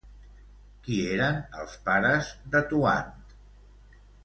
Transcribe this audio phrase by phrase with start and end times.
[0.87, 3.15] Qui eren els pares de Toant?